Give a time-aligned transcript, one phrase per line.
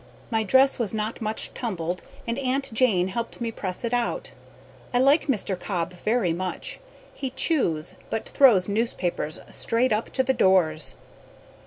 [0.31, 4.31] My dress was not much tumbled and Aunt Jane helped me press it out.
[4.95, 5.55] I like Mr.
[5.59, 6.79] Cobb very much.
[7.13, 10.95] He chews but throws newspapers straight up to the doors.